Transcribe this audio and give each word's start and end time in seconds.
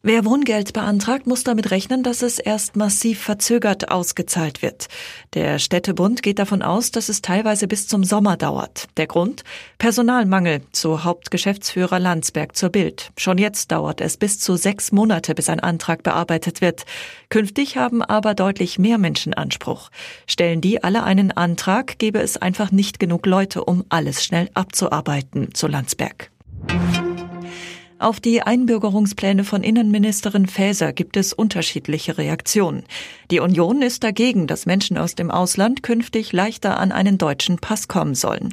Wer 0.00 0.24
Wohngeld 0.24 0.74
beantragt, 0.74 1.26
muss 1.26 1.42
damit 1.42 1.72
rechnen, 1.72 2.04
dass 2.04 2.22
es 2.22 2.38
erst 2.38 2.76
massiv 2.76 3.20
verzögert 3.20 3.90
ausgezahlt 3.90 4.62
wird. 4.62 4.86
Der 5.34 5.58
Städtebund 5.58 6.22
geht 6.22 6.38
davon 6.38 6.62
aus, 6.62 6.92
dass 6.92 7.08
es 7.08 7.20
teilweise 7.20 7.66
bis 7.66 7.88
zum 7.88 8.04
Sommer 8.04 8.36
dauert. 8.36 8.86
Der 8.96 9.08
Grund? 9.08 9.42
Personalmangel, 9.78 10.60
so 10.72 11.02
Hauptgeschäftsführer 11.02 11.98
Landsberg 11.98 12.54
zur 12.54 12.68
Bild. 12.68 13.10
Schon 13.18 13.38
jetzt 13.38 13.72
dauert 13.72 14.00
es 14.00 14.16
bis 14.16 14.38
zu 14.38 14.54
sechs 14.54 14.92
Monate, 14.92 15.34
bis 15.34 15.48
ein 15.48 15.58
Antrag 15.58 16.04
bearbeitet 16.04 16.60
wird. 16.60 16.84
Künftig 17.28 17.76
haben 17.76 18.00
aber 18.00 18.34
deutlich 18.36 18.78
mehr 18.78 18.98
Menschen 18.98 19.34
Anspruch. 19.34 19.90
Stellen 20.28 20.60
die 20.60 20.84
alle 20.84 21.02
einen 21.02 21.32
Antrag, 21.32 21.98
gäbe 21.98 22.20
es 22.20 22.36
einfach 22.36 22.70
nicht 22.70 23.00
genug 23.00 23.26
Leute, 23.26 23.64
um 23.64 23.84
alles 23.88 24.24
schnell 24.24 24.48
abzuarbeiten, 24.54 25.48
so 25.56 25.66
Landsberg. 25.66 26.30
Auf 28.00 28.20
die 28.20 28.42
Einbürgerungspläne 28.42 29.42
von 29.42 29.64
Innenministerin 29.64 30.46
Faeser 30.46 30.92
gibt 30.92 31.16
es 31.16 31.32
unterschiedliche 31.32 32.16
Reaktionen. 32.16 32.84
Die 33.32 33.40
Union 33.40 33.82
ist 33.82 34.04
dagegen, 34.04 34.46
dass 34.46 34.66
Menschen 34.66 34.96
aus 34.96 35.16
dem 35.16 35.32
Ausland 35.32 35.82
künftig 35.82 36.32
leichter 36.32 36.78
an 36.78 36.92
einen 36.92 37.18
deutschen 37.18 37.58
Pass 37.58 37.88
kommen 37.88 38.14
sollen. 38.14 38.50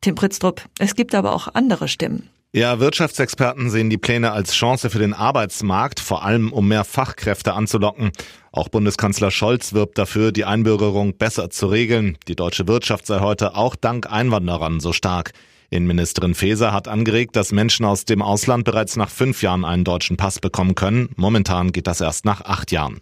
Tim 0.00 0.16
Pritztrup, 0.16 0.62
es 0.80 0.96
gibt 0.96 1.14
aber 1.14 1.32
auch 1.32 1.46
andere 1.54 1.86
Stimmen. 1.86 2.28
Ja, 2.52 2.80
Wirtschaftsexperten 2.80 3.70
sehen 3.70 3.88
die 3.88 3.98
Pläne 3.98 4.32
als 4.32 4.54
Chance 4.54 4.90
für 4.90 4.98
den 4.98 5.14
Arbeitsmarkt, 5.14 6.00
vor 6.00 6.24
allem 6.24 6.52
um 6.52 6.66
mehr 6.66 6.82
Fachkräfte 6.82 7.52
anzulocken. 7.52 8.10
Auch 8.50 8.68
Bundeskanzler 8.68 9.30
Scholz 9.30 9.74
wirbt 9.74 9.96
dafür, 9.98 10.32
die 10.32 10.44
Einbürgerung 10.44 11.16
besser 11.16 11.50
zu 11.50 11.68
regeln. 11.68 12.18
Die 12.26 12.34
deutsche 12.34 12.66
Wirtschaft 12.66 13.06
sei 13.06 13.20
heute 13.20 13.54
auch 13.54 13.76
dank 13.76 14.10
Einwanderern 14.10 14.80
so 14.80 14.92
stark. 14.92 15.34
Innenministerin 15.70 16.34
Faeser 16.34 16.72
hat 16.72 16.88
angeregt, 16.88 17.36
dass 17.36 17.52
Menschen 17.52 17.84
aus 17.84 18.04
dem 18.04 18.22
Ausland 18.22 18.64
bereits 18.64 18.96
nach 18.96 19.10
fünf 19.10 19.42
Jahren 19.42 19.64
einen 19.64 19.84
deutschen 19.84 20.16
Pass 20.16 20.40
bekommen 20.40 20.74
können. 20.74 21.10
Momentan 21.16 21.72
geht 21.72 21.86
das 21.86 22.00
erst 22.00 22.24
nach 22.24 22.40
acht 22.42 22.72
Jahren. 22.72 23.00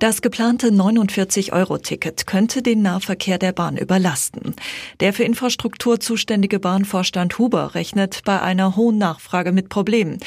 Das 0.00 0.22
geplante 0.22 0.68
49-Euro-Ticket 0.68 2.26
könnte 2.26 2.62
den 2.62 2.80
Nahverkehr 2.80 3.36
der 3.36 3.52
Bahn 3.52 3.76
überlasten. 3.76 4.54
Der 5.00 5.12
für 5.12 5.24
Infrastruktur 5.24 6.00
zuständige 6.00 6.58
Bahnvorstand 6.58 7.36
Huber 7.36 7.74
rechnet 7.74 8.22
bei 8.24 8.40
einer 8.40 8.76
hohen 8.76 8.96
Nachfrage 8.96 9.52
mit 9.52 9.68
Problemen. 9.68 10.18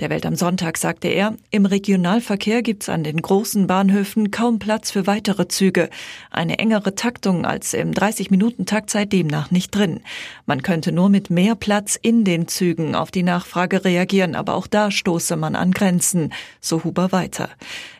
Der 0.00 0.10
Welt 0.10 0.26
am 0.26 0.36
Sonntag 0.36 0.76
sagte 0.76 1.08
er, 1.08 1.34
im 1.50 1.64
Regionalverkehr 1.64 2.60
gibt 2.60 2.82
es 2.82 2.88
an 2.90 3.04
den 3.04 3.22
großen 3.22 3.66
Bahnhöfen 3.66 4.30
kaum 4.30 4.58
Platz 4.58 4.90
für 4.90 5.06
weitere 5.06 5.48
Züge. 5.48 5.88
Eine 6.30 6.58
engere 6.58 6.94
Taktung 6.94 7.46
als 7.46 7.72
im 7.72 7.92
30-Minuten-Takt 7.92 8.90
sei 8.90 9.06
demnach 9.06 9.50
nicht 9.50 9.70
drin. 9.74 10.00
Man 10.44 10.62
könnte 10.62 10.92
nur 10.92 11.08
mit 11.08 11.30
mehr 11.30 11.54
Platz 11.54 11.98
in 12.02 12.24
den 12.24 12.48
Zügen 12.48 12.94
auf 12.94 13.10
die 13.10 13.22
Nachfrage 13.22 13.86
reagieren, 13.86 14.34
aber 14.34 14.56
auch 14.56 14.66
da 14.66 14.90
stoße 14.90 15.36
man 15.36 15.56
an 15.56 15.70
Grenzen, 15.70 16.34
so 16.60 16.84
Huber 16.84 17.12
weiter. 17.12 17.48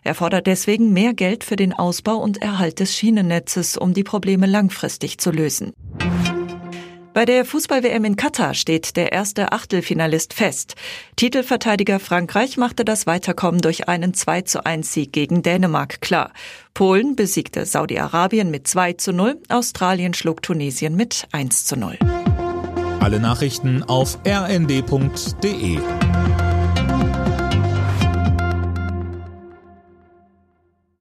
Er 0.04 0.14
fordert 0.14 0.46
deswegen 0.48 0.92
mehr 0.92 1.14
Geld 1.22 1.44
für 1.44 1.54
den 1.54 1.72
Ausbau 1.72 2.16
und 2.16 2.42
Erhalt 2.42 2.80
des 2.80 2.96
Schienennetzes, 2.96 3.76
um 3.76 3.94
die 3.94 4.02
Probleme 4.02 4.46
langfristig 4.46 5.18
zu 5.18 5.30
lösen. 5.30 5.72
Bei 7.14 7.24
der 7.24 7.44
Fußball-WM 7.44 8.04
in 8.04 8.16
Katar 8.16 8.54
steht 8.54 8.96
der 8.96 9.12
erste 9.12 9.52
Achtelfinalist 9.52 10.34
fest. 10.34 10.74
Titelverteidiger 11.14 12.00
Frankreich 12.00 12.56
machte 12.56 12.84
das 12.84 13.06
Weiterkommen 13.06 13.60
durch 13.60 13.88
einen 13.88 14.14
2 14.14 14.42
zu 14.42 14.66
1 14.66 14.92
Sieg 14.92 15.12
gegen 15.12 15.42
Dänemark 15.42 16.00
klar. 16.00 16.32
Polen 16.74 17.14
besiegte 17.14 17.66
Saudi-Arabien 17.66 18.50
mit 18.50 18.66
2 18.66 18.94
zu 18.94 19.12
0, 19.12 19.40
Australien 19.48 20.14
schlug 20.14 20.42
Tunesien 20.42 20.96
mit 20.96 21.28
1 21.30 21.66
zu 21.66 21.76
0. 21.76 22.00
Alle 22.98 23.20
Nachrichten 23.20 23.84
auf 23.84 24.18
rnd.de 24.26 25.78